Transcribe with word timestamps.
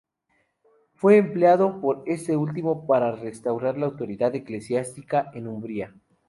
Fue 0.95 1.17
empleado 1.17 1.79
por 1.79 2.01
este 2.07 2.35
último 2.35 2.87
para 2.87 3.11
restaurar 3.15 3.77
la 3.77 3.85
autoridad 3.85 4.33
eclesiástica 4.33 5.29
en 5.35 5.45
Umbría. 5.47 5.93